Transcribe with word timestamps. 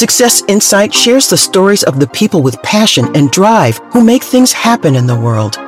Success 0.00 0.42
Insight 0.48 0.94
shares 0.94 1.28
the 1.28 1.36
stories 1.36 1.82
of 1.82 2.00
the 2.00 2.06
people 2.06 2.42
with 2.42 2.62
passion 2.62 3.14
and 3.14 3.30
drive 3.30 3.76
who 3.92 4.02
make 4.02 4.24
things 4.24 4.50
happen 4.50 4.96
in 4.96 5.06
the 5.06 5.14
world. 5.14 5.58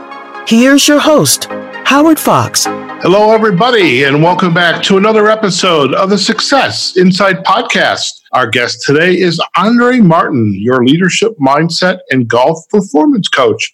Here's 0.49 0.89
your 0.89 1.01
host, 1.01 1.49
Howard 1.85 2.19
Fox. 2.19 2.65
Hello, 2.65 3.33
everybody, 3.33 4.05
and 4.05 4.23
welcome 4.23 4.55
back 4.55 4.83
to 4.85 4.97
another 4.97 5.29
episode 5.29 5.93
of 5.93 6.09
the 6.09 6.17
Success 6.17 6.97
Insight 6.97 7.45
podcast. 7.45 8.09
Our 8.33 8.47
guest 8.47 8.81
today 8.87 9.19
is 9.19 9.39
Andrée 9.55 10.03
Martin, 10.03 10.55
your 10.59 10.83
leadership 10.83 11.33
mindset 11.39 11.99
and 12.11 12.27
golf 12.27 12.67
performance 12.71 13.29
coach. 13.29 13.71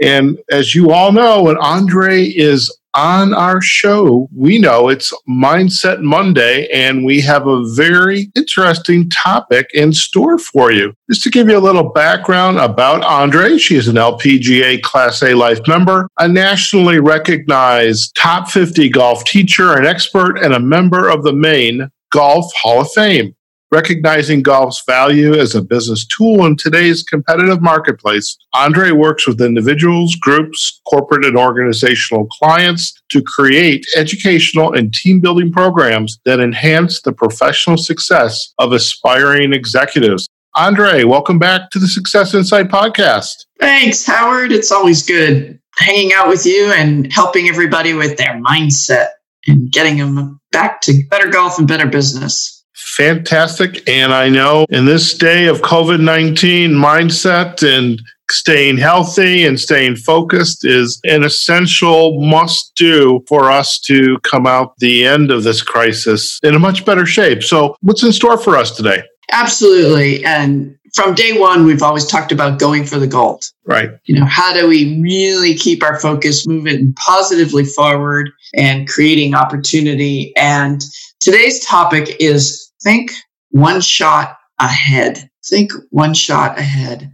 And 0.00 0.38
as 0.52 0.72
you 0.72 0.92
all 0.92 1.10
know, 1.10 1.42
when 1.42 1.56
Andrée 1.56 2.32
is 2.32 2.72
on 2.96 3.34
our 3.34 3.60
show, 3.60 4.28
we 4.34 4.58
know 4.58 4.88
it's 4.88 5.12
Mindset 5.28 6.00
Monday, 6.00 6.66
and 6.68 7.04
we 7.04 7.20
have 7.20 7.46
a 7.46 7.62
very 7.74 8.32
interesting 8.34 9.10
topic 9.10 9.70
in 9.74 9.92
store 9.92 10.38
for 10.38 10.72
you. 10.72 10.94
Just 11.10 11.22
to 11.24 11.30
give 11.30 11.48
you 11.48 11.58
a 11.58 11.60
little 11.60 11.90
background 11.90 12.58
about 12.58 13.02
Andrée, 13.02 13.60
she 13.60 13.76
is 13.76 13.88
an 13.88 13.96
LPGA 13.96 14.80
Class 14.82 15.22
A 15.22 15.34
Life 15.34 15.60
member, 15.68 16.08
a 16.18 16.26
nationally 16.26 16.98
recognized 16.98 18.16
top 18.16 18.50
50 18.50 18.88
golf 18.88 19.24
teacher 19.24 19.74
and 19.74 19.86
expert, 19.86 20.38
and 20.38 20.54
a 20.54 20.60
member 20.60 21.08
of 21.08 21.22
the 21.22 21.34
Maine 21.34 21.90
Golf 22.10 22.50
Hall 22.54 22.80
of 22.80 22.90
Fame. 22.92 23.35
Recognizing 23.72 24.44
golf's 24.44 24.84
value 24.86 25.34
as 25.34 25.56
a 25.56 25.60
business 25.60 26.06
tool 26.06 26.46
in 26.46 26.54
today's 26.56 27.02
competitive 27.02 27.60
marketplace, 27.60 28.38
Andrée 28.54 28.92
works 28.92 29.26
with 29.26 29.40
individuals, 29.40 30.14
groups, 30.14 30.80
corporate, 30.88 31.24
and 31.24 31.36
organizational 31.36 32.26
clients 32.26 32.94
to 33.08 33.20
create 33.22 33.84
educational 33.96 34.72
and 34.72 34.94
team 34.94 35.18
building 35.18 35.50
programs 35.50 36.20
that 36.24 36.38
enhance 36.38 37.02
the 37.02 37.12
professional 37.12 37.76
success 37.76 38.54
of 38.58 38.70
aspiring 38.70 39.52
executives. 39.52 40.28
Andrée, 40.56 41.04
welcome 41.04 41.40
back 41.40 41.70
to 41.70 41.80
the 41.80 41.88
Success 41.88 42.34
Insight 42.34 42.68
podcast. 42.68 43.34
Thanks, 43.58 44.06
Howard. 44.06 44.52
It's 44.52 44.70
always 44.70 45.04
good 45.04 45.58
hanging 45.76 46.12
out 46.12 46.28
with 46.28 46.46
you 46.46 46.72
and 46.72 47.12
helping 47.12 47.48
everybody 47.48 47.94
with 47.94 48.16
their 48.16 48.40
mindset 48.40 49.08
and 49.48 49.72
getting 49.72 49.98
them 49.98 50.40
back 50.52 50.80
to 50.82 51.02
better 51.10 51.28
golf 51.28 51.58
and 51.58 51.66
better 51.66 51.86
business 51.86 52.55
fantastic. 52.76 53.88
And 53.88 54.12
I 54.12 54.28
know 54.28 54.66
in 54.70 54.84
this 54.84 55.14
day 55.14 55.46
of 55.46 55.62
COVID 55.62 56.00
19 56.00 56.70
mindset 56.70 57.62
and 57.62 58.00
staying 58.30 58.76
healthy 58.76 59.46
and 59.46 59.58
staying 59.58 59.96
focused 59.96 60.64
is 60.64 61.00
an 61.04 61.24
essential 61.24 62.20
must 62.20 62.74
do 62.74 63.22
for 63.28 63.50
us 63.50 63.78
to 63.78 64.18
come 64.22 64.46
out 64.46 64.76
the 64.78 65.04
end 65.04 65.30
of 65.30 65.44
this 65.44 65.62
crisis 65.62 66.38
in 66.42 66.54
a 66.54 66.58
much 66.58 66.84
better 66.84 67.06
shape. 67.06 67.42
So, 67.42 67.76
what's 67.80 68.02
in 68.02 68.12
store 68.12 68.38
for 68.38 68.56
us 68.56 68.76
today? 68.76 69.02
Absolutely. 69.32 70.24
And 70.24 70.76
from 70.94 71.14
day 71.14 71.38
one, 71.38 71.64
we've 71.64 71.82
always 71.82 72.06
talked 72.06 72.32
about 72.32 72.58
going 72.58 72.84
for 72.84 72.98
the 72.98 73.06
gold. 73.06 73.44
Right. 73.64 73.90
You 74.04 74.18
know, 74.18 74.24
how 74.24 74.54
do 74.54 74.66
we 74.66 75.00
really 75.00 75.54
keep 75.54 75.82
our 75.82 75.98
focus 76.00 76.46
moving 76.46 76.94
positively 76.94 77.64
forward 77.64 78.30
and 78.56 78.88
creating 78.88 79.34
opportunity? 79.34 80.32
And 80.36 80.80
today's 81.20 81.64
topic 81.64 82.16
is 82.18 82.65
think 82.86 83.10
one 83.50 83.80
shot 83.80 84.38
ahead. 84.60 85.28
Think 85.44 85.72
one 85.90 86.14
shot 86.14 86.56
ahead. 86.56 87.12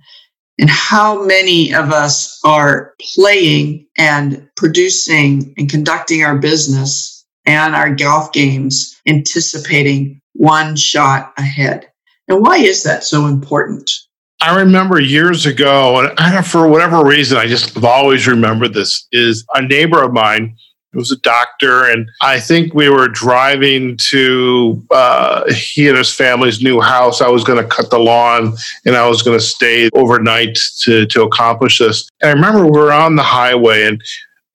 And 0.58 0.68
how 0.68 1.24
many 1.24 1.72
of 1.72 1.90
us 1.90 2.38
are 2.44 2.92
playing 3.14 3.86
and 3.96 4.46
producing 4.54 5.54
and 5.56 5.70
conducting 5.70 6.22
our 6.22 6.38
business 6.38 7.26
and 7.46 7.74
our 7.74 7.94
golf 7.94 8.32
games 8.32 9.00
anticipating 9.06 10.20
one 10.34 10.76
shot 10.76 11.32
ahead? 11.38 11.88
And 12.28 12.42
why 12.42 12.58
is 12.58 12.82
that 12.82 13.02
so 13.02 13.26
important? 13.26 13.90
I 14.42 14.58
remember 14.58 15.00
years 15.00 15.46
ago, 15.46 16.12
and 16.18 16.46
for 16.46 16.68
whatever 16.68 17.02
reason, 17.02 17.38
I 17.38 17.46
just 17.46 17.74
have 17.74 17.84
always 17.84 18.26
remembered 18.26 18.74
this, 18.74 19.06
is 19.10 19.46
a 19.54 19.62
neighbor 19.62 20.02
of 20.02 20.12
mine 20.12 20.54
it 20.92 20.98
was 20.98 21.10
a 21.10 21.16
doctor, 21.18 21.86
and 21.90 22.10
I 22.20 22.38
think 22.38 22.74
we 22.74 22.90
were 22.90 23.08
driving 23.08 23.96
to 24.10 24.84
uh, 24.90 25.50
he 25.50 25.88
and 25.88 25.96
his 25.96 26.14
family's 26.14 26.62
new 26.62 26.80
house. 26.80 27.22
I 27.22 27.28
was 27.28 27.44
going 27.44 27.62
to 27.62 27.68
cut 27.68 27.90
the 27.90 27.98
lawn, 27.98 28.54
and 28.84 28.94
I 28.94 29.08
was 29.08 29.22
going 29.22 29.38
to 29.38 29.44
stay 29.44 29.88
overnight 29.94 30.58
to 30.80 31.06
to 31.06 31.22
accomplish 31.22 31.78
this. 31.78 32.08
And 32.20 32.30
I 32.30 32.34
remember 32.34 32.64
we 32.64 32.78
were 32.78 32.92
on 32.92 33.16
the 33.16 33.22
highway, 33.22 33.86
and 33.86 34.02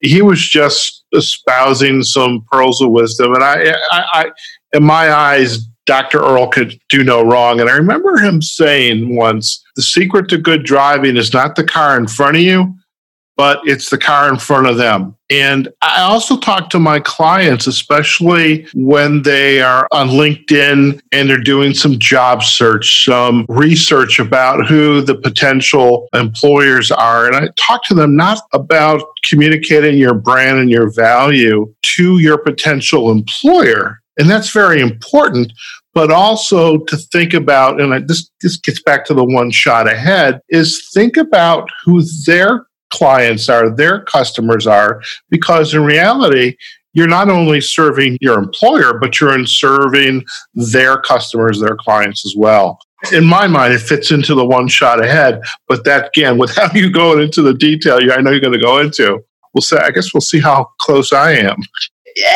he 0.00 0.22
was 0.22 0.40
just 0.40 1.04
espousing 1.12 2.04
some 2.04 2.46
pearls 2.52 2.80
of 2.80 2.90
wisdom, 2.90 3.34
and 3.34 3.42
I, 3.42 3.74
I, 3.90 4.04
I 4.12 4.30
in 4.72 4.84
my 4.84 5.12
eyes, 5.12 5.66
Dr. 5.86 6.20
Earl 6.20 6.48
could 6.48 6.78
do 6.88 7.02
no 7.02 7.22
wrong. 7.22 7.60
And 7.60 7.70
I 7.70 7.72
remember 7.72 8.18
him 8.18 8.42
saying 8.42 9.16
once, 9.16 9.64
the 9.74 9.82
secret 9.82 10.28
to 10.28 10.36
good 10.36 10.62
driving 10.62 11.16
is 11.16 11.32
not 11.32 11.56
the 11.56 11.64
car 11.64 11.96
in 11.96 12.06
front 12.06 12.36
of 12.36 12.42
you, 12.42 12.77
but 13.38 13.60
it's 13.62 13.88
the 13.88 13.96
car 13.96 14.28
in 14.28 14.36
front 14.36 14.66
of 14.66 14.76
them. 14.76 15.14
And 15.30 15.68
I 15.80 16.02
also 16.02 16.36
talk 16.36 16.70
to 16.70 16.80
my 16.80 16.98
clients, 16.98 17.68
especially 17.68 18.66
when 18.74 19.22
they 19.22 19.62
are 19.62 19.86
on 19.92 20.08
LinkedIn 20.08 21.00
and 21.12 21.30
they're 21.30 21.38
doing 21.38 21.72
some 21.72 21.98
job 22.00 22.42
search, 22.42 23.04
some 23.04 23.46
research 23.48 24.18
about 24.18 24.66
who 24.66 25.00
the 25.02 25.14
potential 25.14 26.08
employers 26.14 26.90
are. 26.90 27.26
And 27.26 27.36
I 27.36 27.48
talk 27.56 27.84
to 27.84 27.94
them 27.94 28.16
not 28.16 28.40
about 28.52 29.02
communicating 29.22 29.96
your 29.98 30.14
brand 30.14 30.58
and 30.58 30.70
your 30.70 30.90
value 30.90 31.72
to 31.82 32.18
your 32.18 32.38
potential 32.38 33.10
employer. 33.10 34.00
And 34.18 34.28
that's 34.28 34.50
very 34.50 34.80
important 34.80 35.52
but 35.94 36.12
also 36.12 36.78
to 36.78 36.96
think 36.96 37.34
about, 37.34 37.80
and 37.80 38.06
this 38.06 38.30
this 38.40 38.56
gets 38.56 38.80
back 38.80 39.04
to 39.04 39.14
the 39.14 39.24
one 39.24 39.50
shot 39.50 39.88
ahead, 39.88 40.40
is 40.48 40.88
think 40.94 41.16
about 41.16 41.68
who 41.84 42.04
their 42.24 42.67
clients 42.90 43.48
are, 43.48 43.74
their 43.74 44.02
customers 44.02 44.66
are, 44.66 45.02
because 45.30 45.74
in 45.74 45.84
reality, 45.84 46.56
you're 46.94 47.06
not 47.06 47.28
only 47.28 47.60
serving 47.60 48.18
your 48.20 48.38
employer, 48.38 48.98
but 48.98 49.20
you're 49.20 49.34
in 49.34 49.46
serving 49.46 50.24
their 50.54 50.98
customers, 51.00 51.60
their 51.60 51.76
clients 51.76 52.24
as 52.24 52.34
well. 52.36 52.80
In 53.12 53.24
my 53.24 53.46
mind, 53.46 53.72
it 53.72 53.80
fits 53.80 54.10
into 54.10 54.34
the 54.34 54.44
one 54.44 54.66
shot 54.66 55.02
ahead. 55.02 55.40
But 55.68 55.84
that 55.84 56.08
again, 56.08 56.38
without 56.44 56.74
you 56.74 56.90
going 56.90 57.22
into 57.22 57.42
the 57.42 57.54
detail, 57.54 57.98
I 58.12 58.20
know 58.20 58.30
you're 58.30 58.40
going 58.40 58.52
to 58.52 58.58
go 58.58 58.78
into, 58.78 59.20
we'll 59.54 59.62
say, 59.62 59.78
I 59.78 59.90
guess 59.90 60.12
we'll 60.12 60.20
see 60.20 60.40
how 60.40 60.68
close 60.80 61.12
I 61.12 61.32
am. 61.32 61.56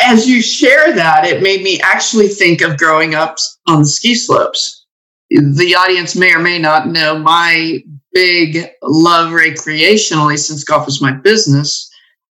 As 0.05 0.27
you 0.27 0.41
share 0.41 0.93
that, 0.93 1.25
it 1.25 1.43
made 1.43 1.61
me 1.61 1.81
actually 1.81 2.29
think 2.29 2.61
of 2.61 2.77
growing 2.77 3.15
up 3.15 3.37
on 3.67 3.79
the 3.79 3.85
ski 3.85 4.15
slopes. 4.15 4.85
The 5.29 5.75
audience 5.75 6.15
may 6.15 6.33
or 6.33 6.39
may 6.39 6.59
not 6.59 6.87
know 6.87 7.17
my 7.17 7.83
big 8.13 8.69
love 8.81 9.31
recreationally 9.31 10.37
since 10.37 10.63
golf 10.63 10.87
is 10.87 11.01
my 11.01 11.11
business. 11.11 11.89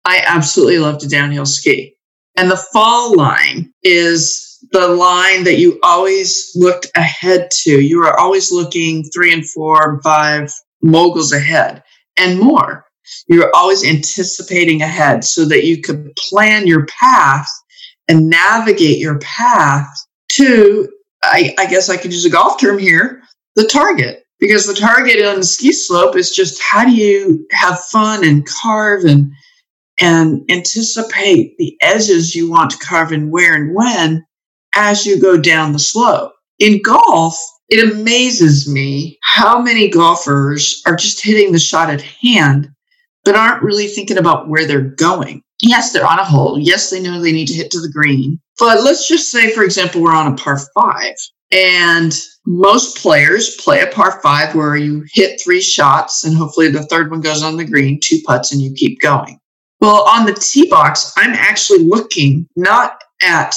I 0.05 0.23
absolutely 0.25 0.79
love 0.79 0.99
to 0.99 1.09
downhill 1.09 1.47
ski. 1.47 1.97
And 2.37 2.51
the 2.51 2.65
fall 2.73 3.17
line 3.17 3.73
is 3.83 4.59
the 4.73 4.89
line 4.89 5.45
that 5.45 5.59
you 5.59 5.79
always 5.83 6.53
looked 6.55 6.87
ahead 6.97 7.51
to. 7.63 7.81
You 7.81 7.99
were 7.99 8.19
always 8.19 8.53
looking 8.53 9.05
three 9.05 9.33
and 9.33 9.49
four 9.49 9.91
and 9.91 10.03
five 10.03 10.53
moguls 10.83 11.33
ahead 11.33 11.83
and 12.17 12.39
more. 12.39 12.85
You 13.27 13.41
were 13.41 13.57
always 13.57 13.85
anticipating 13.85 14.83
ahead 14.83 15.25
so 15.25 15.45
that 15.47 15.65
you 15.65 15.81
could 15.81 16.15
plan 16.17 16.67
your 16.67 16.87
path 16.87 17.49
and 18.09 18.29
navigate 18.29 18.99
your 18.99 19.19
path 19.19 19.89
to, 20.31 20.89
I, 21.23 21.55
I 21.59 21.67
guess 21.67 21.89
I 21.89 21.97
could 21.97 22.13
use 22.13 22.25
a 22.25 22.31
golf 22.31 22.61
term 22.61 22.79
here, 22.79 23.23
the 23.57 23.67
target 23.67 24.25
because 24.39 24.67
the 24.67 24.75
target 24.75 25.25
on 25.25 25.37
the 25.37 25.45
ski 25.45 25.73
slope 25.73 26.17
is 26.17 26.31
just 26.31 26.61
how 26.63 26.85
do 26.85 26.93
you 26.93 27.47
have 27.53 27.81
fun 27.85 28.25
and 28.25 28.47
carve 28.47 29.05
and 29.05 29.33
and 30.01 30.43
anticipate 30.49 31.57
the 31.59 31.77
edges 31.83 32.35
you 32.35 32.49
want 32.49 32.71
to 32.71 32.79
carve 32.79 33.11
and 33.11 33.33
where 33.33 33.55
and 33.55 33.75
when 33.75 34.25
as 34.75 35.05
you 35.05 35.21
go 35.21 35.37
down 35.37 35.73
the 35.73 35.79
slope. 35.79 36.33
In 36.61 36.81
golf, 36.83 37.37
it 37.69 37.93
amazes 37.93 38.69
me 38.69 39.19
how 39.23 39.61
many 39.61 39.89
golfers 39.89 40.81
are 40.87 40.97
just 40.97 41.23
hitting 41.23 41.53
the 41.53 41.59
shot 41.59 41.91
at 41.91 42.01
hand, 42.01 42.69
but 43.25 43.35
aren't 43.35 43.63
really 43.63 43.89
thinking 43.89 44.19
about 44.19 44.49
where 44.49 44.67
they're 44.67 44.81
going. 44.81 45.43
Yes, 45.61 45.93
they're 45.93 46.07
on 46.07 46.21
a 46.21 46.25
hole. 46.25 46.59
Yes, 46.59 46.91
they 46.91 47.01
know 47.01 47.21
they 47.21 47.33
need 47.33 47.49
to 47.49 47.55
hit 47.55 47.71
to 47.73 47.81
the 47.81 47.91
green. 47.91 48.41
But 48.59 48.83
let's 48.83 49.09
just 49.09 49.31
say, 49.31 49.53
for 49.53 49.65
example, 49.65 50.01
we're 50.01 50.15
on 50.15 50.33
a 50.33 50.37
par 50.37 50.59
five 50.75 51.15
and 51.51 52.13
most 52.47 52.99
players 52.99 53.57
play 53.57 53.81
a 53.81 53.87
par 53.87 54.21
five 54.23 54.55
where 54.55 54.77
you 54.77 55.05
hit 55.13 55.41
three 55.41 55.61
shots 55.61 56.25
and 56.25 56.37
hopefully 56.37 56.71
the 56.71 56.85
third 56.85 57.11
one 57.11 57.21
goes 57.21 57.43
on 57.43 57.57
the 57.57 57.65
green, 57.65 58.01
two 58.03 58.19
putts, 58.27 58.53
and 58.53 58.61
you 58.61 58.73
keep 58.73 59.01
going. 59.01 59.39
Well, 59.81 60.09
on 60.09 60.27
the 60.27 60.35
tee 60.35 60.69
box, 60.69 61.13
I'm 61.17 61.35
actually 61.35 61.85
looking 61.85 62.49
not 62.57 63.01
at 63.23 63.55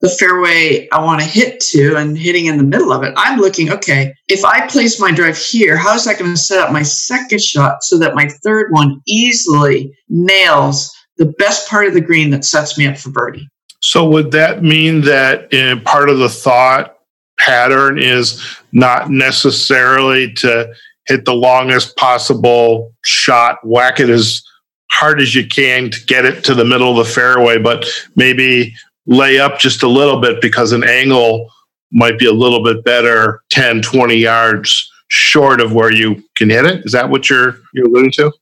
the 0.00 0.08
fairway 0.08 0.88
I 0.92 1.02
want 1.02 1.20
to 1.20 1.26
hit 1.26 1.60
to 1.60 1.96
and 1.96 2.16
hitting 2.16 2.46
in 2.46 2.58
the 2.58 2.62
middle 2.62 2.92
of 2.92 3.02
it. 3.02 3.14
I'm 3.16 3.40
looking, 3.40 3.72
okay, 3.72 4.14
if 4.28 4.44
I 4.44 4.66
place 4.66 5.00
my 5.00 5.10
drive 5.10 5.38
here, 5.38 5.76
how 5.76 5.94
is 5.94 6.04
that 6.04 6.18
going 6.18 6.30
to 6.30 6.36
set 6.36 6.58
up 6.58 6.72
my 6.72 6.82
second 6.82 7.40
shot 7.40 7.82
so 7.82 7.98
that 7.98 8.14
my 8.14 8.28
third 8.44 8.70
one 8.70 9.00
easily 9.06 9.96
nails 10.08 10.94
the 11.16 11.32
best 11.38 11.68
part 11.68 11.86
of 11.86 11.94
the 11.94 12.00
green 12.00 12.30
that 12.30 12.44
sets 12.44 12.76
me 12.76 12.86
up 12.86 12.98
for 12.98 13.10
birdie? 13.10 13.48
So, 13.80 14.06
would 14.08 14.32
that 14.32 14.62
mean 14.62 15.02
that 15.02 15.52
in 15.52 15.80
part 15.80 16.08
of 16.08 16.18
the 16.18 16.28
thought 16.28 16.95
pattern 17.38 17.98
is 17.98 18.42
not 18.72 19.10
necessarily 19.10 20.32
to 20.34 20.72
hit 21.06 21.24
the 21.24 21.34
longest 21.34 21.96
possible 21.96 22.92
shot, 23.02 23.58
whack 23.64 24.00
it 24.00 24.10
as 24.10 24.42
hard 24.90 25.20
as 25.20 25.34
you 25.34 25.46
can 25.46 25.90
to 25.90 26.04
get 26.06 26.24
it 26.24 26.44
to 26.44 26.54
the 26.54 26.64
middle 26.64 26.98
of 26.98 27.06
the 27.06 27.12
fairway, 27.12 27.58
but 27.58 27.86
maybe 28.16 28.74
lay 29.06 29.38
up 29.38 29.58
just 29.58 29.82
a 29.82 29.88
little 29.88 30.20
bit 30.20 30.40
because 30.40 30.72
an 30.72 30.84
angle 30.84 31.50
might 31.92 32.18
be 32.18 32.26
a 32.26 32.32
little 32.32 32.62
bit 32.62 32.84
better 32.84 33.42
10, 33.50 33.82
20 33.82 34.16
yards 34.16 34.90
short 35.08 35.60
of 35.60 35.72
where 35.72 35.92
you 35.92 36.22
can 36.34 36.50
hit 36.50 36.64
it. 36.64 36.84
Is 36.84 36.92
that 36.92 37.08
what 37.08 37.30
you're 37.30 37.58
you're 37.72 37.86
alluding 37.86 38.12
to? 38.12 38.32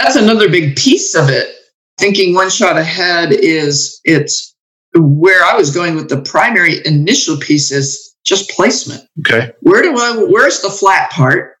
That's 0.00 0.16
another 0.16 0.48
big 0.48 0.76
piece 0.76 1.14
of 1.14 1.28
it. 1.28 1.54
Thinking 1.98 2.34
one 2.34 2.50
shot 2.50 2.76
ahead 2.76 3.32
is 3.32 4.00
it's 4.04 4.54
where 4.96 5.44
I 5.44 5.56
was 5.56 5.74
going 5.74 5.96
with 5.96 6.08
the 6.08 6.22
primary 6.22 6.84
initial 6.86 7.36
piece 7.36 7.70
is 7.70 8.13
just 8.24 8.50
placement. 8.50 9.02
Okay. 9.20 9.52
Where 9.60 9.82
do 9.82 9.96
I 9.96 10.24
where's 10.28 10.60
the 10.60 10.70
flat 10.70 11.10
part? 11.10 11.56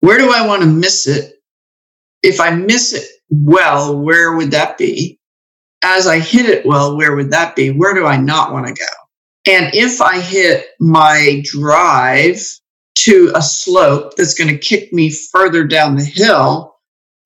Where 0.00 0.18
do 0.18 0.32
I 0.32 0.46
want 0.46 0.62
to 0.62 0.68
miss 0.68 1.06
it? 1.06 1.34
If 2.22 2.40
I 2.40 2.50
miss 2.50 2.92
it 2.92 3.06
well, 3.30 3.98
where 3.98 4.34
would 4.34 4.50
that 4.52 4.78
be? 4.78 5.18
As 5.82 6.06
I 6.06 6.18
hit 6.18 6.46
it 6.46 6.64
well, 6.64 6.96
where 6.96 7.14
would 7.14 7.30
that 7.32 7.56
be? 7.56 7.70
Where 7.70 7.94
do 7.94 8.06
I 8.06 8.16
not 8.16 8.52
want 8.52 8.66
to 8.66 8.72
go? 8.72 9.52
And 9.52 9.74
if 9.74 10.00
I 10.00 10.20
hit 10.20 10.66
my 10.78 11.42
drive 11.44 12.40
to 12.94 13.32
a 13.34 13.42
slope 13.42 14.14
that's 14.16 14.34
going 14.34 14.50
to 14.50 14.58
kick 14.58 14.92
me 14.92 15.10
further 15.10 15.64
down 15.64 15.96
the 15.96 16.04
hill, 16.04 16.76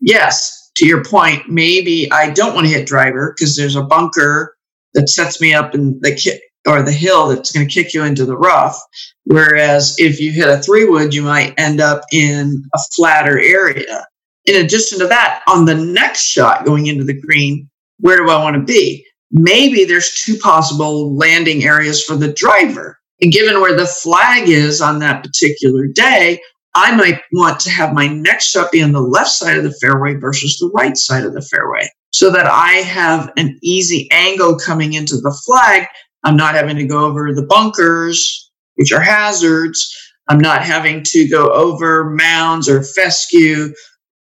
yes, 0.00 0.70
to 0.76 0.86
your 0.86 1.04
point, 1.04 1.48
maybe 1.48 2.10
I 2.10 2.30
don't 2.30 2.54
want 2.54 2.66
to 2.66 2.72
hit 2.72 2.86
driver 2.86 3.34
because 3.36 3.56
there's 3.56 3.76
a 3.76 3.82
bunker 3.82 4.56
that 4.94 5.10
sets 5.10 5.40
me 5.40 5.52
up 5.52 5.74
and 5.74 6.02
kick 6.16 6.40
or 6.66 6.82
the 6.82 6.92
hill 6.92 7.28
that's 7.28 7.52
going 7.52 7.66
to 7.66 7.72
kick 7.72 7.94
you 7.94 8.04
into 8.04 8.24
the 8.24 8.36
rough. 8.36 8.78
Whereas 9.24 9.94
if 9.98 10.20
you 10.20 10.32
hit 10.32 10.48
a 10.48 10.58
three 10.58 10.84
wood, 10.84 11.14
you 11.14 11.22
might 11.22 11.54
end 11.58 11.80
up 11.80 12.02
in 12.12 12.62
a 12.74 12.78
flatter 12.94 13.38
area. 13.38 14.06
In 14.44 14.64
addition 14.64 14.98
to 15.00 15.06
that, 15.08 15.42
on 15.48 15.64
the 15.64 15.74
next 15.74 16.22
shot 16.22 16.64
going 16.64 16.86
into 16.86 17.04
the 17.04 17.20
green, 17.20 17.68
where 17.98 18.16
do 18.16 18.30
I 18.30 18.42
want 18.42 18.56
to 18.56 18.62
be? 18.62 19.04
Maybe 19.32 19.84
there's 19.84 20.22
two 20.24 20.38
possible 20.38 21.16
landing 21.16 21.64
areas 21.64 22.02
for 22.04 22.16
the 22.16 22.32
driver. 22.32 22.98
And 23.20 23.32
given 23.32 23.60
where 23.60 23.76
the 23.76 23.86
flag 23.86 24.48
is 24.48 24.80
on 24.80 24.98
that 25.00 25.24
particular 25.24 25.86
day, 25.86 26.40
I 26.74 26.94
might 26.94 27.22
want 27.32 27.58
to 27.60 27.70
have 27.70 27.94
my 27.94 28.06
next 28.06 28.50
shot 28.50 28.70
be 28.70 28.82
on 28.82 28.92
the 28.92 29.00
left 29.00 29.30
side 29.30 29.56
of 29.56 29.64
the 29.64 29.76
fairway 29.80 30.14
versus 30.14 30.58
the 30.58 30.70
right 30.74 30.96
side 30.96 31.24
of 31.24 31.32
the 31.32 31.40
fairway 31.40 31.88
so 32.16 32.30
that 32.30 32.46
I 32.46 32.76
have 32.76 33.32
an 33.36 33.58
easy 33.62 34.08
angle 34.10 34.58
coming 34.58 34.92
into 34.92 35.16
the 35.16 35.38
flag. 35.44 35.86
I'm 36.26 36.36
not 36.36 36.56
having 36.56 36.74
to 36.76 36.84
go 36.84 37.04
over 37.04 37.32
the 37.32 37.46
bunkers, 37.46 38.50
which 38.74 38.90
are 38.90 39.00
hazards. 39.00 39.96
I'm 40.28 40.40
not 40.40 40.64
having 40.64 41.04
to 41.04 41.28
go 41.28 41.52
over 41.52 42.10
mounds 42.10 42.68
or 42.68 42.82
fescue 42.82 43.72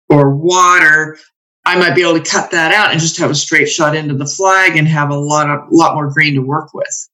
or 0.08 0.34
water. 0.34 1.18
I 1.66 1.78
might 1.78 1.96
be 1.96 2.02
able 2.02 2.18
to 2.18 2.24
cut 2.24 2.52
that 2.52 2.74
out 2.74 2.92
and 2.92 3.02
just 3.02 3.18
have 3.18 3.30
a 3.30 3.36
straight 3.36 3.68
shot 3.68 3.98
into 3.98 4.16
the 4.16 4.26
flag 4.26 4.78
and 4.78 4.88
have 4.88 5.10
a 5.10 5.18
lot 5.18 5.50
of 5.50 5.60
lot 5.72 5.94
more 5.94 6.10
green 6.10 6.36
to 6.36 6.42
work 6.42 6.74
with. 6.74 7.10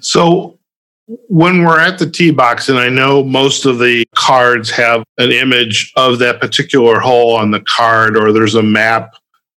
So 0.00 0.58
when 1.28 1.62
we're 1.62 1.78
at 1.78 1.98
the 1.98 2.08
tee 2.08 2.30
box, 2.30 2.70
and 2.70 2.78
I 2.78 2.88
know 2.88 3.22
most 3.22 3.66
of 3.66 3.78
the 3.80 4.06
cards 4.14 4.70
have 4.70 5.04
an 5.18 5.30
image 5.30 5.92
of 5.96 6.18
that 6.20 6.40
particular 6.40 7.00
hole 7.00 7.36
on 7.36 7.50
the 7.50 7.60
card, 7.60 8.16
or 8.16 8.32
there's 8.32 8.54
a 8.54 8.62
map 8.62 9.14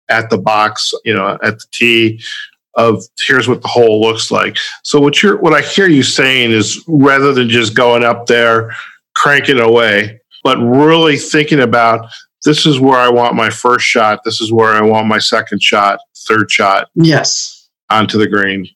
at 0.09 0.31
the 0.31 0.39
box, 0.39 0.91
you 1.05 1.13
know, 1.13 1.37
at 1.43 1.59
the 1.59 1.65
tee 1.71 2.19
of 2.75 3.03
here's 3.25 3.47
what 3.47 3.61
the 3.61 3.67
hole 3.67 4.01
looks 4.01 4.31
like. 4.31 4.57
So 4.83 4.99
what 4.99 5.21
you're 5.21 5.37
what 5.37 5.53
I 5.53 5.61
hear 5.61 5.87
you 5.87 6.03
saying 6.03 6.51
is 6.51 6.83
rather 6.87 7.33
than 7.33 7.49
just 7.49 7.75
going 7.75 8.03
up 8.03 8.25
there, 8.25 8.75
cranking 9.15 9.59
away, 9.59 10.19
but 10.43 10.57
really 10.57 11.17
thinking 11.17 11.59
about 11.59 12.09
this 12.43 12.65
is 12.65 12.79
where 12.79 12.97
I 12.97 13.09
want 13.09 13.35
my 13.35 13.49
first 13.49 13.85
shot, 13.85 14.23
this 14.25 14.41
is 14.41 14.51
where 14.51 14.73
I 14.73 14.81
want 14.81 15.07
my 15.07 15.19
second 15.19 15.61
shot, 15.63 15.99
third 16.27 16.51
shot. 16.51 16.89
Yes. 16.95 17.69
Onto 17.89 18.17
the 18.17 18.27
green, 18.27 18.67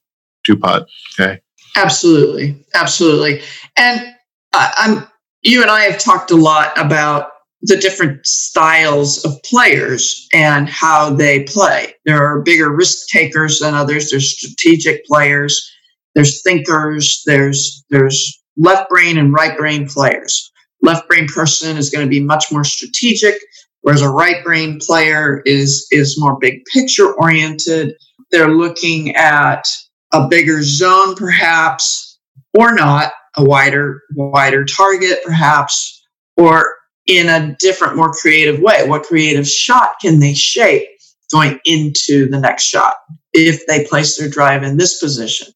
two 0.43 0.57
putt. 0.57 0.87
Okay. 1.19 1.41
Absolutely, 1.75 2.65
absolutely. 2.73 3.41
And 3.75 4.15
I'm 4.53 5.07
you 5.41 5.61
and 5.61 5.69
I 5.69 5.81
have 5.81 5.99
talked 5.99 6.31
a 6.31 6.35
lot 6.35 6.77
about 6.77 7.31
the 7.61 7.77
different 7.77 8.25
styles 8.25 9.23
of 9.25 9.33
players 9.43 10.27
and 10.33 10.69
how 10.69 11.09
they 11.09 11.43
play. 11.43 11.93
There 12.05 12.23
are 12.23 12.41
bigger 12.41 12.71
risk 12.71 13.07
takers 13.07 13.59
than 13.59 13.73
others. 13.73 14.09
There's 14.09 14.37
strategic 14.37 15.05
players. 15.05 15.69
There's 16.13 16.41
thinkers. 16.43 17.23
There's 17.25 17.83
there's 17.89 18.41
left 18.57 18.89
brain 18.89 19.17
and 19.17 19.33
right 19.33 19.57
brain 19.57 19.87
players. 19.87 20.51
Left 20.81 21.07
brain 21.07 21.27
person 21.27 21.77
is 21.77 21.89
going 21.89 22.05
to 22.05 22.09
be 22.09 22.19
much 22.19 22.51
more 22.51 22.63
strategic, 22.63 23.35
whereas 23.81 24.01
a 24.01 24.09
right 24.09 24.43
brain 24.43 24.79
player 24.79 25.41
is 25.45 25.87
is 25.91 26.19
more 26.19 26.37
big 26.39 26.63
picture 26.73 27.13
oriented. 27.13 27.93
They're 28.31 28.53
looking 28.53 29.15
at 29.15 29.67
a 30.13 30.27
bigger 30.27 30.61
zone, 30.63 31.15
perhaps, 31.15 32.19
or 32.53 32.73
not, 32.73 33.13
a 33.35 33.43
wider, 33.43 34.01
wider 34.15 34.65
target, 34.65 35.19
perhaps, 35.25 36.03
or 36.35 36.76
in 37.07 37.29
a 37.29 37.55
different, 37.59 37.95
more 37.95 38.11
creative 38.11 38.59
way. 38.59 38.87
What 38.87 39.03
creative 39.03 39.47
shot 39.47 39.93
can 40.01 40.19
they 40.19 40.33
shape 40.33 40.87
going 41.31 41.59
into 41.65 42.29
the 42.29 42.39
next 42.39 42.63
shot 42.63 42.95
if 43.33 43.65
they 43.67 43.85
place 43.85 44.17
their 44.17 44.29
drive 44.29 44.63
in 44.63 44.77
this 44.77 44.99
position? 44.99 45.47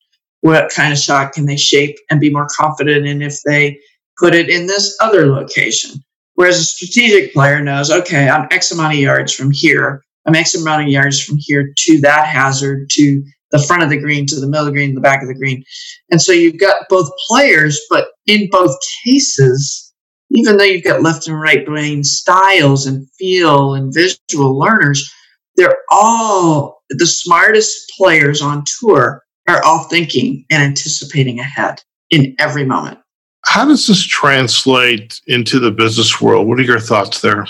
What 0.42 0.72
kind 0.72 0.92
of 0.92 1.00
shot 1.00 1.34
can 1.34 1.46
they 1.46 1.58
shape 1.58 1.98
and 2.10 2.20
be 2.20 2.32
more 2.32 2.48
confident 2.58 3.06
in 3.06 3.22
if 3.22 3.42
they 3.46 3.80
put 4.20 4.34
it 4.34 4.50
in 4.50 4.66
this 4.66 4.98
other 5.00 5.28
location? 5.28 6.04
Whereas 6.36 6.60
a 6.60 6.64
strategic 6.64 7.34
player 7.34 7.62
knows, 7.62 7.92
okay, 7.92 8.28
I'm 8.28 8.48
X 8.50 8.72
amount 8.72 8.94
of 8.94 9.00
yards 9.00 9.34
from 9.34 9.52
here. 9.52 10.04
I'm 10.26 10.36
X 10.36 10.56
amount 10.56 10.84
of 10.84 10.88
yards 10.88 11.22
from 11.22 11.36
here 11.40 11.74
to 11.78 12.00
that 12.02 12.26
hazard, 12.26 12.90
to 12.92 13.24
the 13.52 13.60
front 13.60 13.84
of 13.84 13.90
the 13.90 14.00
green 14.00 14.26
to 14.28 14.40
the 14.40 14.48
middle 14.48 14.66
of 14.66 14.68
the 14.68 14.72
green, 14.72 14.96
the 14.96 15.02
back 15.02 15.22
of 15.22 15.28
the 15.28 15.36
green. 15.36 15.64
And 16.10 16.22
so 16.22 16.32
you've 16.32 16.60
got 16.60 16.88
both 16.90 17.10
players, 17.28 17.80
but 17.90 18.08
in 18.26 18.48
both 18.50 18.76
cases, 19.06 19.91
even 20.34 20.58
though 20.58 20.64
you've 20.64 20.84
got 20.84 21.02
left 21.02 21.28
and 21.28 21.40
right 21.40 21.66
brain 21.66 22.04
styles 22.04 22.86
and 22.86 23.10
feel 23.12 23.74
and 23.74 23.94
visual 23.94 24.58
learners, 24.58 25.12
they're 25.56 25.78
all 25.90 26.82
the 26.90 27.08
smartest 27.08 27.92
players 27.98 28.42
on 28.42 28.64
tour 28.80 29.24
are 29.48 29.64
all 29.64 29.84
thinking 29.86 30.46
and 30.50 30.64
anticipating 30.64 31.40
ahead 31.40 31.82
in 32.10 32.36
every 32.40 32.66
moment. 32.66 33.00
How 33.46 33.66
does 33.66 33.88
this 33.88 34.04
translate 34.04 35.20
into 35.28 35.60
the 35.60 35.72
business 35.72 36.22
world? 36.22 36.48
What 36.48 36.60
are 36.60 36.64
your 36.64 36.80
thoughts 36.80 37.22
there? 37.22 37.46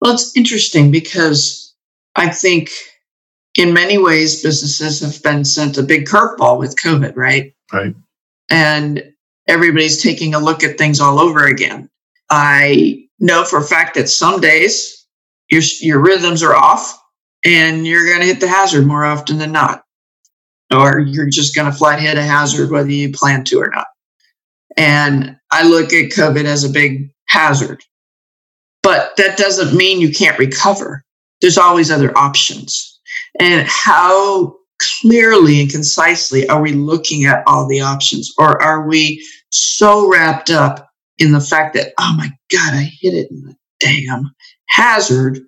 Well, 0.00 0.14
it's 0.14 0.36
interesting 0.36 0.90
because 0.90 1.74
I 2.14 2.30
think 2.30 2.70
in 3.56 3.72
many 3.72 3.98
ways, 3.98 4.42
businesses 4.42 5.00
have 5.00 5.22
been 5.22 5.44
sent 5.44 5.78
a 5.78 5.82
big 5.82 6.06
curveball 6.06 6.58
with 6.58 6.76
COVID, 6.76 7.16
right? 7.16 7.54
Right. 7.72 7.94
And 8.50 9.02
everybody's 9.46 10.02
taking 10.02 10.34
a 10.34 10.38
look 10.38 10.62
at 10.62 10.78
things 10.78 11.00
all 11.00 11.18
over 11.18 11.46
again. 11.46 11.88
I 12.30 13.06
know 13.18 13.44
for 13.44 13.58
a 13.58 13.64
fact 13.64 13.94
that 13.94 14.08
some 14.08 14.40
days 14.40 15.06
your 15.50 15.62
your 15.80 16.00
rhythms 16.00 16.42
are 16.42 16.54
off, 16.54 16.98
and 17.44 17.86
you're 17.86 18.06
going 18.06 18.20
to 18.20 18.26
hit 18.26 18.40
the 18.40 18.48
hazard 18.48 18.86
more 18.86 19.04
often 19.04 19.38
than 19.38 19.52
not, 19.52 19.84
or 20.74 20.98
you're 20.98 21.28
just 21.28 21.54
going 21.54 21.70
to 21.70 21.76
flat 21.76 22.00
hit 22.00 22.18
a 22.18 22.22
hazard 22.22 22.70
whether 22.70 22.90
you 22.90 23.12
plan 23.12 23.44
to 23.44 23.58
or 23.60 23.70
not. 23.74 23.86
And 24.76 25.36
I 25.50 25.66
look 25.68 25.92
at 25.92 26.10
COVID 26.10 26.44
as 26.44 26.64
a 26.64 26.70
big 26.70 27.10
hazard, 27.26 27.82
but 28.82 29.16
that 29.16 29.36
doesn't 29.36 29.76
mean 29.76 30.00
you 30.00 30.12
can't 30.12 30.38
recover. 30.38 31.04
There's 31.40 31.58
always 31.58 31.90
other 31.90 32.16
options 32.16 33.00
and 33.38 33.66
how 33.68 34.56
clearly 34.80 35.60
and 35.60 35.70
concisely 35.70 36.48
are 36.48 36.60
we 36.60 36.72
looking 36.72 37.24
at 37.24 37.42
all 37.46 37.66
the 37.66 37.80
options? 37.80 38.32
Or 38.38 38.60
are 38.62 38.86
we 38.86 39.24
so 39.50 40.10
wrapped 40.10 40.50
up 40.50 40.83
in 41.18 41.32
the 41.32 41.40
fact 41.40 41.74
that, 41.74 41.92
oh 41.98 42.14
my 42.16 42.28
God, 42.50 42.74
I 42.74 42.90
hit 43.00 43.14
it 43.14 43.30
in 43.30 43.42
the 43.42 43.56
damn 43.80 44.34
hazard. 44.68 45.38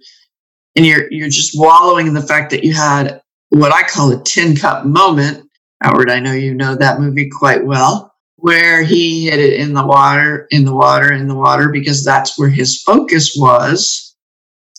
And 0.75 0.85
you're 0.85 1.11
you're 1.11 1.29
just 1.29 1.59
wallowing 1.59 2.07
in 2.07 2.15
the 2.15 2.23
fact 2.23 2.51
that 2.51 2.65
you 2.65 2.75
had 2.75 3.21
what 3.49 3.73
I 3.73 3.83
call 3.83 4.13
a 4.13 4.23
tin 4.23 4.57
cup 4.57 4.85
moment. 4.85 5.49
Howard, 5.83 6.11
I 6.11 6.21
know 6.21 6.33
you 6.33 6.55
know 6.55 6.75
that 6.75 7.01
movie 7.01 7.29
quite 7.31 7.65
well, 7.65 8.13
where 8.37 8.83
he 8.83 9.27
hit 9.27 9.39
it 9.39 9.55
in 9.55 9.75
the 9.75 9.87
water, 9.87 10.47
in 10.51 10.65
the 10.65 10.75
water, 10.75 11.13
in 11.13 11.29
the 11.29 11.35
water, 11.35 11.69
because 11.71 12.05
that's 12.05 12.39
where 12.39 12.49
his 12.49 12.83
focus 12.83 13.37
was 13.37 14.15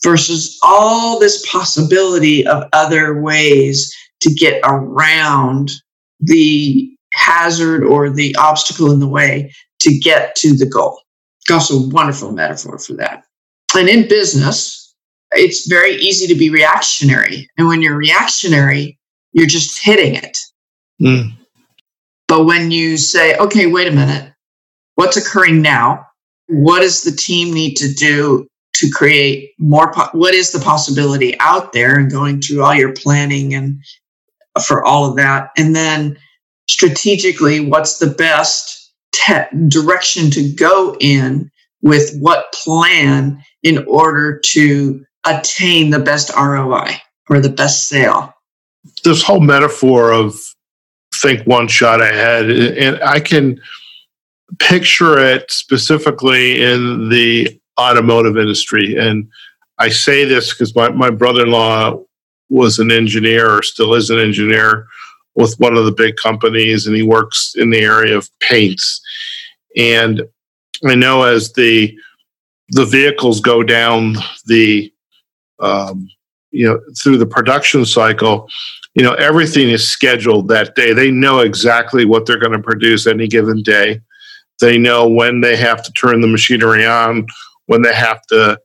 versus 0.02 0.58
all 0.62 1.18
this 1.18 1.44
possibility 1.50 2.46
of 2.46 2.64
other 2.72 3.20
ways 3.20 3.94
to 4.20 4.32
get 4.34 4.60
around 4.64 5.70
the 6.20 6.94
hazard 7.12 7.84
or 7.84 8.10
the 8.10 8.34
obstacle 8.36 8.92
in 8.92 9.00
the 9.00 9.08
way 9.08 9.52
to 9.80 9.98
get 9.98 10.34
to 10.36 10.56
the 10.56 10.66
goal. 10.66 11.00
Also, 11.50 11.76
a 11.76 11.88
wonderful 11.88 12.32
metaphor 12.32 12.78
for 12.78 12.94
that. 12.94 13.24
And 13.76 13.88
in 13.88 14.08
business, 14.08 14.94
it's 15.32 15.66
very 15.66 15.94
easy 15.96 16.26
to 16.26 16.38
be 16.38 16.50
reactionary. 16.50 17.48
And 17.56 17.68
when 17.68 17.82
you're 17.82 17.96
reactionary, 17.96 18.98
you're 19.32 19.46
just 19.46 19.82
hitting 19.82 20.14
it. 20.14 20.38
Mm. 21.00 21.32
But 22.26 22.44
when 22.44 22.70
you 22.70 22.96
say, 22.96 23.36
okay, 23.36 23.66
wait 23.66 23.88
a 23.88 23.92
minute, 23.92 24.32
what's 24.96 25.16
occurring 25.16 25.62
now? 25.62 26.04
What 26.48 26.80
does 26.80 27.02
the 27.02 27.12
team 27.12 27.52
need 27.52 27.74
to 27.76 27.92
do 27.92 28.46
to 28.76 28.90
create 28.90 29.52
more? 29.58 29.92
Po- 29.92 30.10
what 30.12 30.34
is 30.34 30.52
the 30.52 30.60
possibility 30.60 31.38
out 31.40 31.72
there 31.72 31.98
and 31.98 32.10
going 32.10 32.40
through 32.40 32.62
all 32.62 32.74
your 32.74 32.92
planning 32.92 33.54
and 33.54 33.82
for 34.66 34.84
all 34.84 35.08
of 35.08 35.16
that? 35.16 35.50
And 35.56 35.74
then 35.74 36.18
strategically, 36.68 37.60
what's 37.60 37.98
the 37.98 38.10
best 38.10 38.77
te- 39.12 39.68
direction 39.68 40.30
to 40.30 40.52
go 40.52 40.96
in 41.00 41.50
with 41.82 42.16
what 42.18 42.52
plan 42.52 43.42
in 43.62 43.84
order 43.86 44.38
to 44.38 45.04
attain 45.26 45.90
the 45.90 45.98
best 45.98 46.30
ROI 46.36 46.90
or 47.28 47.40
the 47.40 47.48
best 47.48 47.88
sale? 47.88 48.32
This 49.04 49.22
whole 49.22 49.40
metaphor 49.40 50.12
of 50.12 50.34
think 51.14 51.46
one 51.46 51.68
shot 51.68 52.00
ahead, 52.00 52.50
and 52.50 53.02
I 53.02 53.20
can 53.20 53.60
picture 54.58 55.18
it 55.18 55.50
specifically 55.50 56.62
in 56.62 57.08
the 57.08 57.58
automotive 57.78 58.36
industry. 58.36 58.96
And 58.96 59.28
I 59.78 59.88
say 59.88 60.24
this 60.24 60.52
because 60.52 60.74
my, 60.74 60.88
my 60.90 61.10
brother 61.10 61.42
in 61.42 61.50
law 61.50 62.02
was 62.48 62.78
an 62.78 62.90
engineer 62.90 63.58
or 63.58 63.62
still 63.62 63.94
is 63.94 64.10
an 64.10 64.18
engineer 64.18 64.86
with 65.38 65.54
one 65.58 65.76
of 65.76 65.84
the 65.84 65.92
big 65.92 66.16
companies, 66.16 66.86
and 66.86 66.96
he 66.96 67.02
works 67.02 67.54
in 67.56 67.70
the 67.70 67.78
area 67.78 68.16
of 68.16 68.28
paints. 68.40 69.00
And 69.76 70.22
I 70.84 70.96
know 70.96 71.22
as 71.22 71.52
the 71.52 71.96
the 72.70 72.84
vehicles 72.84 73.40
go 73.40 73.62
down 73.62 74.16
the 74.46 74.92
um, 75.60 76.08
you 76.50 76.66
know 76.66 76.80
through 77.00 77.18
the 77.18 77.26
production 77.26 77.86
cycle, 77.86 78.48
you 78.94 79.02
know 79.04 79.14
everything 79.14 79.70
is 79.70 79.88
scheduled 79.88 80.48
that 80.48 80.74
day. 80.74 80.92
They 80.92 81.12
know 81.12 81.38
exactly 81.38 82.04
what 82.04 82.26
they're 82.26 82.40
going 82.40 82.52
to 82.52 82.58
produce 82.58 83.06
any 83.06 83.28
given 83.28 83.62
day. 83.62 84.00
They 84.60 84.76
know 84.76 85.08
when 85.08 85.40
they 85.40 85.54
have 85.54 85.84
to 85.84 85.92
turn 85.92 86.20
the 86.20 86.26
machinery 86.26 86.84
on, 86.84 87.28
when 87.66 87.82
they 87.82 87.94
have 87.94 88.22
to 88.26 88.58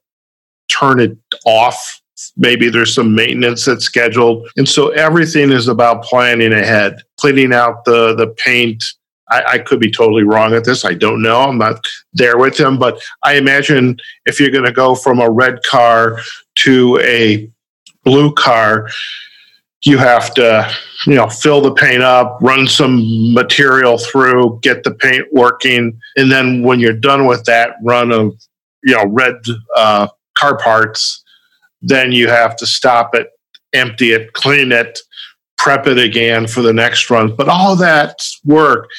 turn 0.72 1.00
it 1.00 1.16
off. 1.46 2.02
Maybe 2.38 2.70
there's 2.70 2.94
some 2.94 3.16
maintenance 3.16 3.66
that's 3.66 3.86
scheduled. 3.86 4.48
And 4.58 4.68
so 4.68 4.90
everything 4.90 5.52
is 5.52 5.68
about 5.68 6.04
planning 6.04 6.54
ahead, 6.54 7.02
cleaning 7.18 7.54
out 7.54 7.86
the, 7.86 8.16
the 8.16 8.28
paint. 8.28 8.84
I, 9.30 9.44
I 9.54 9.58
could 9.60 9.80
be 9.80 9.92
totally 9.92 10.24
wrong 10.24 10.54
at 10.54 10.66
this. 10.66 10.86
I 10.86 10.94
don't 10.94 11.22
know. 11.22 11.42
I'm 11.42 11.58
not 11.58 11.86
there 12.14 12.38
with 12.38 12.58
them. 12.58 12.78
But 12.78 13.02
I 13.24 13.36
imagine 13.36 13.98
if 14.26 14.40
you're 14.40 14.52
going 14.52 14.66
to 14.66 14.72
go 14.72 14.96
from 14.96 15.20
a 15.20 15.30
red 15.30 15.64
car 15.64 16.20
to 16.56 17.00
a 17.02 17.50
blue 18.04 18.34
car, 18.34 18.90
you 19.86 19.98
have 19.98 20.34
to 20.34 20.74
you 21.06 21.16
know 21.16 21.28
fill 21.28 21.62
the 21.62 21.74
paint 21.74 22.02
up 22.02 22.38
run 22.42 22.66
some 22.68 23.34
material 23.34 23.98
through 23.98 24.60
get 24.62 24.84
the 24.84 24.92
paint 24.92 25.26
working 25.32 26.00
and 26.16 26.32
then 26.32 26.64
when 26.64 26.80
you're 26.80 26.94
done 26.94 27.26
with 27.26 27.44
that 27.46 27.76
run 27.84 28.12
of 28.12 28.34
you 28.84 28.94
know 28.94 29.06
red 29.08 29.36
uh, 29.76 30.08
car 30.38 30.58
parts 30.58 31.23
then 31.84 32.12
you 32.12 32.28
have 32.28 32.56
to 32.56 32.66
stop 32.66 33.14
it 33.14 33.28
empty 33.74 34.12
it 34.12 34.34
clean 34.34 34.72
it 34.72 35.00
prep 35.64 35.88
it 35.88 35.98
again 35.98 36.46
for 36.46 36.62
the 36.62 36.74
next 36.74 37.10
run. 37.10 37.34
But 37.34 37.48
all 37.48 37.78
that 37.78 38.20
work 38.44 38.90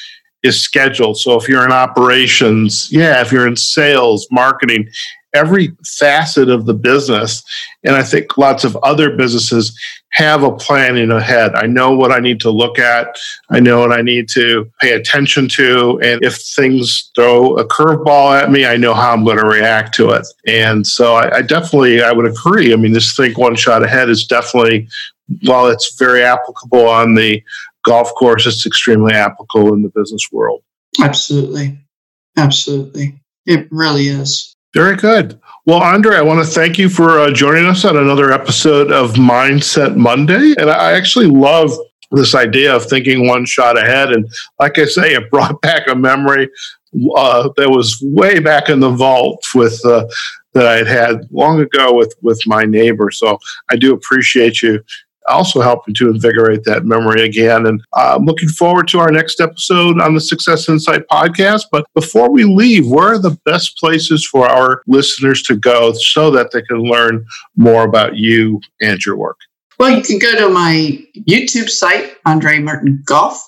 is 0.44 0.60
scheduled 0.60 1.16
so 1.16 1.34
if 1.34 1.48
you're 1.48 1.64
in 1.64 1.72
operations 1.72 2.88
yeah 2.92 3.20
if 3.20 3.32
you're 3.32 3.46
in 3.46 3.56
sales 3.56 4.28
marketing 4.30 4.88
every 5.34 5.76
facet 5.98 6.48
of 6.48 6.66
the 6.66 6.74
business 6.74 7.42
and 7.82 7.96
i 7.96 8.02
think 8.02 8.38
lots 8.38 8.62
of 8.62 8.76
other 8.82 9.16
businesses 9.16 9.76
have 10.14 10.44
a 10.44 10.56
plan 10.56 10.96
in 10.96 11.10
ahead. 11.10 11.56
I 11.56 11.66
know 11.66 11.92
what 11.92 12.12
I 12.12 12.20
need 12.20 12.40
to 12.42 12.50
look 12.50 12.78
at. 12.78 13.18
I 13.50 13.58
know 13.58 13.80
what 13.80 13.92
I 13.92 14.00
need 14.00 14.28
to 14.30 14.70
pay 14.80 14.92
attention 14.92 15.48
to. 15.48 15.98
And 16.02 16.22
if 16.22 16.36
things 16.36 17.10
throw 17.16 17.56
a 17.56 17.66
curveball 17.66 18.40
at 18.40 18.50
me, 18.50 18.64
I 18.64 18.76
know 18.76 18.94
how 18.94 19.12
I'm 19.12 19.24
going 19.24 19.38
to 19.38 19.46
react 19.46 19.92
to 19.96 20.10
it. 20.10 20.24
And 20.46 20.86
so 20.86 21.14
I, 21.14 21.38
I 21.38 21.42
definitely, 21.42 22.00
I 22.00 22.12
would 22.12 22.26
agree. 22.26 22.72
I 22.72 22.76
mean, 22.76 22.92
this 22.92 23.16
think 23.16 23.38
one 23.38 23.56
shot 23.56 23.82
ahead 23.82 24.08
is 24.08 24.24
definitely, 24.24 24.86
while 25.42 25.66
it's 25.66 25.96
very 25.96 26.22
applicable 26.22 26.88
on 26.88 27.14
the 27.14 27.42
golf 27.84 28.12
course, 28.14 28.46
it's 28.46 28.66
extremely 28.66 29.12
applicable 29.12 29.72
in 29.74 29.82
the 29.82 29.92
business 29.94 30.28
world. 30.32 30.62
Absolutely. 31.02 31.78
Absolutely. 32.36 33.20
It 33.46 33.68
really 33.70 34.08
is. 34.08 34.54
Very 34.74 34.96
good. 34.96 35.40
Well, 35.66 35.80
Andrée, 35.80 36.16
I 36.16 36.22
want 36.22 36.44
to 36.44 36.50
thank 36.50 36.78
you 36.78 36.88
for 36.88 37.20
uh, 37.20 37.30
joining 37.30 37.66
us 37.66 37.84
on 37.84 37.96
another 37.96 38.32
episode 38.32 38.90
of 38.90 39.12
Mindset 39.12 39.96
Monday. 39.96 40.54
And 40.58 40.68
I 40.68 40.92
actually 40.92 41.26
love 41.26 41.70
this 42.10 42.34
idea 42.34 42.74
of 42.74 42.84
thinking 42.84 43.28
one 43.28 43.46
shot 43.46 43.78
ahead. 43.78 44.10
And 44.10 44.28
like 44.58 44.78
I 44.78 44.86
say, 44.86 45.14
it 45.14 45.30
brought 45.30 45.60
back 45.62 45.86
a 45.88 45.94
memory 45.94 46.50
uh, 47.16 47.50
that 47.56 47.70
was 47.70 47.98
way 48.02 48.40
back 48.40 48.68
in 48.68 48.80
the 48.80 48.90
vault 48.90 49.44
with 49.54 49.80
uh, 49.84 50.06
that 50.54 50.66
I 50.66 50.76
had 50.76 50.86
had 50.86 51.28
long 51.32 51.60
ago 51.60 51.92
with 51.92 52.14
with 52.22 52.40
my 52.46 52.64
neighbor. 52.64 53.10
So 53.10 53.38
I 53.70 53.76
do 53.76 53.92
appreciate 53.92 54.62
you 54.62 54.82
also 55.26 55.60
helping 55.60 55.94
to 55.94 56.10
invigorate 56.10 56.64
that 56.64 56.84
memory 56.84 57.22
again. 57.22 57.66
And 57.66 57.80
uh, 57.92 58.16
I'm 58.16 58.24
looking 58.24 58.48
forward 58.48 58.88
to 58.88 58.98
our 58.98 59.10
next 59.10 59.40
episode 59.40 60.00
on 60.00 60.14
the 60.14 60.20
Success 60.20 60.68
Insight 60.68 61.02
podcast. 61.10 61.64
But 61.70 61.86
before 61.94 62.30
we 62.30 62.44
leave, 62.44 62.86
where 62.86 63.14
are 63.14 63.18
the 63.18 63.38
best 63.44 63.78
places 63.78 64.26
for 64.26 64.46
our 64.46 64.82
listeners 64.86 65.42
to 65.44 65.56
go 65.56 65.92
so 65.94 66.30
that 66.30 66.50
they 66.52 66.62
can 66.62 66.78
learn 66.78 67.24
more 67.56 67.84
about 67.84 68.16
you 68.16 68.60
and 68.80 69.04
your 69.04 69.16
work? 69.16 69.38
Well, 69.78 69.90
you 69.90 70.02
can 70.02 70.18
go 70.18 70.36
to 70.36 70.48
my 70.50 70.98
YouTube 71.28 71.68
site, 71.68 72.22
Andrée 72.24 72.62
Martin 72.62 73.02
Golf, 73.04 73.42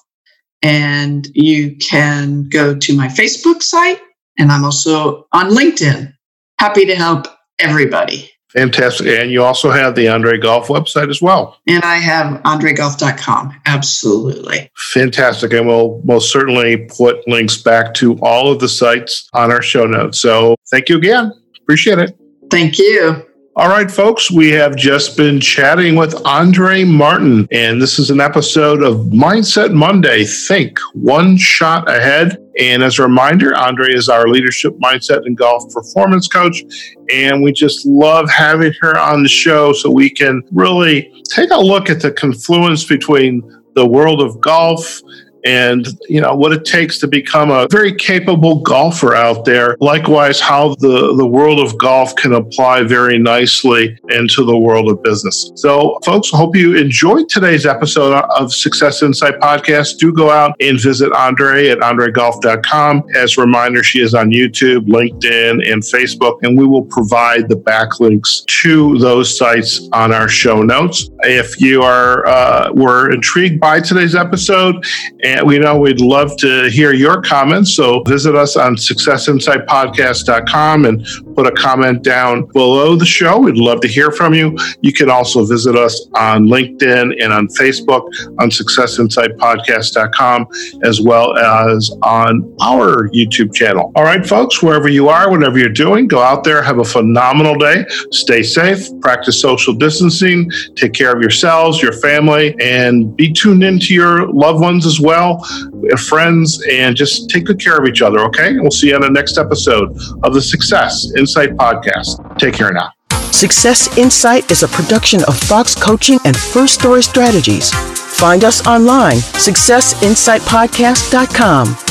and 0.63 1.29
you 1.35 1.77
can 1.77 2.49
go 2.49 2.77
to 2.77 2.97
my 2.97 3.07
Facebook 3.07 3.63
site, 3.63 4.01
and 4.39 4.51
I'm 4.51 4.65
also 4.65 5.27
on 5.33 5.51
LinkedIn. 5.51 6.13
Happy 6.59 6.87
to 6.87 6.97
help 6.97 7.27
everybody. 7.61 8.31
Fantastic. 8.51 9.07
And 9.07 9.31
you 9.31 9.43
also 9.43 9.71
have 9.71 9.95
the 9.95 10.09
Andre 10.09 10.39
Golf 10.39 10.69
website 10.69 11.11
as 11.11 11.21
well. 11.21 11.59
And 11.67 11.83
I 11.85 11.97
have 11.97 12.41
andregolf.com. 12.43 13.55
Absolutely. 13.67 14.71
Fantastic. 14.77 15.53
And 15.53 15.67
we'll 15.67 16.01
most 16.05 16.33
certainly 16.33 16.89
put 16.97 17.27
links 17.29 17.61
back 17.61 17.93
to 17.95 18.19
all 18.23 18.51
of 18.51 18.61
the 18.61 18.69
sites 18.69 19.29
on 19.35 19.51
our 19.51 19.63
show 19.63 19.85
notes. 19.85 20.21
So 20.21 20.57
thank 20.71 20.89
you 20.89 20.97
again. 20.97 21.33
Appreciate 21.61 21.99
it. 21.99 22.17
Thank 22.51 22.79
you. 22.79 23.27
All 23.59 23.71
right, 23.71 23.91
folks, 23.91 24.31
we 24.31 24.51
have 24.51 24.77
just 24.77 25.17
been 25.17 25.41
chatting 25.41 25.97
with 25.97 26.13
Andrée 26.25 26.87
Martin, 26.87 27.49
and 27.51 27.81
this 27.81 27.99
is 27.99 28.11
an 28.11 28.21
episode 28.21 28.83
of 28.83 29.07
Mindset 29.07 29.73
Monday 29.73 30.25
Think 30.25 30.79
One 30.93 31.39
Shot 31.39 31.89
Ahead. 31.89 32.37
And 32.61 32.83
as 32.83 32.99
a 32.99 33.05
reminder, 33.05 33.53
Andrée 33.53 33.95
is 33.95 34.11
our 34.11 34.29
leadership 34.29 34.75
mindset 34.75 35.25
and 35.25 35.39
golf 35.39 35.73
performance 35.73 36.29
coach. 36.29 36.65
And 37.11 37.43
we 37.43 37.51
just 37.51 37.87
love 37.87 38.29
having 38.29 38.75
her 38.83 38.99
on 38.99 39.23
the 39.23 39.29
show 39.31 39.73
so 39.73 39.91
we 39.91 40.11
can 40.11 40.43
really 40.53 41.11
take 41.31 41.51
a 41.51 41.59
look 41.59 41.89
at 41.89 42.03
the 42.03 42.13
confluence 42.13 42.85
between 42.85 43.41
the 43.75 43.87
world 43.87 44.21
of 44.21 44.39
golf 44.43 45.01
and 45.47 45.87
you 46.09 46.21
know 46.21 46.35
what 46.35 46.53
it 46.53 46.65
takes 46.65 46.99
to 46.99 47.07
become 47.07 47.51
a 47.51 47.69
very 47.71 47.95
capable 47.95 48.61
golfer 48.61 49.15
out 49.15 49.45
there. 49.45 49.77
Likewise 49.81 50.41
how 50.41 50.75
the 50.77 51.15
the 51.17 51.27
world 51.27 51.61
of 51.61 51.79
golf 51.79 52.15
can 52.17 52.35
apply 52.35 52.83
very 52.83 53.19
nicely 53.19 53.99
into 54.11 54.45
the 54.45 54.57
world 54.57 54.91
of 54.91 55.03
business. 55.03 55.53
So 55.55 55.99
folks 56.05 56.31
hope 56.31 56.57
you 56.57 56.77
enjoyed 56.77 57.29
today's 57.29 57.65
episode 57.65 58.13
of 58.37 58.53
success 58.53 59.03
insight 59.03 59.39
podcast. 59.41 59.99
Do 59.99 60.13
go 60.13 60.31
out 60.31 60.57
and 60.61 60.81
visit 60.81 61.13
andrée 61.13 61.71
at 61.71 61.79
andregolf.com 61.79 63.05
as 63.15 63.39
a 63.39 63.41
reminder 63.41 63.83
she 63.83 64.01
is 64.01 64.15
on 64.15 64.31
youtube 64.31 64.87
linkedin 64.87 65.71
and 65.71 65.83
facebook 65.83 66.39
and 66.43 66.59
we 66.59 66.67
will 66.67 66.85
provide 66.85 67.49
the 67.49 67.55
backlinks 67.55 68.45
to 68.47 68.99
those 68.99 69.37
sites 69.37 69.89
on 69.93 70.13
our 70.13 70.29
show 70.29 70.63
notes. 70.63 71.11
If 71.21 71.61
you 71.61 71.83
are 71.83 72.27
uh, 72.27 72.73
were 72.73 73.13
intrigued 73.13 73.61
by 73.61 73.81
today's 73.81 74.15
episode 74.15 74.85
and 75.23 75.36
and 75.37 75.47
we 75.47 75.59
know 75.59 75.79
we'd 75.79 76.01
love 76.01 76.35
to 76.39 76.71
hear 76.71 76.95
your 76.95 77.21
comments. 77.21 77.75
So 77.75 78.03
visit 78.05 78.35
us 78.35 78.57
on 78.57 78.77
successinsightpodcast.com 78.77 80.87
and 80.87 81.07
put 81.37 81.47
a 81.47 81.53
comment 81.53 82.03
down 82.03 82.47
below 82.47 82.97
the 82.97 83.05
show. 83.05 83.39
We'd 83.39 83.59
love 83.59 83.83
to 83.83 83.89
hear 83.89 84.11
from 84.11 84.33
you. 84.33 84.57
You 84.81 84.93
can 84.93 85.11
also 85.11 85.45
visit 85.45 85.77
us 85.77 86.09
on 86.15 86.47
LinkedIn 86.47 87.23
and 87.23 87.33
on 87.33 87.49
Facebook 87.49 88.09
on 88.41 88.51
successinsightpodcast.com 88.51 90.47
as 90.83 91.01
well 91.01 91.37
as 91.37 91.91
on 92.03 92.57
our 92.63 93.09
YouTube 93.11 93.55
channel. 93.55 93.93
All 93.95 94.05
right, 94.05 94.27
folks, 94.27 94.63
wherever 94.63 94.89
you 94.89 95.11
are, 95.11 95.31
whatever 95.31 95.59
you're 95.59 95.69
doing, 95.69 96.09
go 96.09 96.23
out 96.23 96.43
there, 96.43 96.63
have 96.63 96.79
a 96.79 96.85
phenomenal 96.85 97.57
day, 97.57 97.85
stay 98.11 98.43
safe, 98.43 98.89
practice 99.01 99.39
social 99.41 99.75
distancing, 99.75 100.51
take 100.75 100.95
care 100.95 101.13
of 101.13 101.21
yourselves, 101.21 101.83
your 101.83 101.93
family, 101.93 102.57
and 102.61 103.15
be 103.17 103.31
tuned 103.33 103.63
into 103.63 103.95
your 103.95 104.33
loved 104.33 104.61
ones 104.61 104.87
as 104.87 104.99
well 105.01 105.45
Uh, 105.93 105.97
friends, 105.97 106.63
and 106.71 106.97
just 106.97 107.29
take 107.31 107.45
good 107.45 107.61
care 107.61 107.77
of 107.77 107.87
each 107.87 108.03
other, 108.03 108.19
okay? 108.21 108.57
We'll 108.59 108.71
see 108.71 108.89
you 108.89 108.95
on 108.95 109.03
the 109.03 109.11
next 109.11 109.39
episode 109.39 109.97
of 110.23 110.35
the 110.35 110.43
Success 110.43 111.13
Insight 111.17 111.51
Podcast. 111.57 112.39
Take 112.39 112.55
care 112.55 112.73
now. 112.73 112.91
Success 113.33 113.97
Insight 113.99 114.51
is 114.51 114.63
a 114.63 114.69
production 114.69 115.23
of 115.25 115.39
Fox 115.39 115.75
Coaching 115.75 116.19
and 116.25 116.37
First 116.37 116.75
Story 116.81 117.03
Strategies. 117.03 117.71
Find 117.73 118.45
us 118.45 118.67
online, 118.67 119.17
successinsightpodcast.com. 119.17 121.86